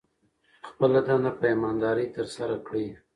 خپله 0.69 0.99
دنده 1.07 1.31
په 1.39 1.43
ایمانداري 1.51 2.05
ترسره 2.15 2.55
کړئ. 2.67 2.87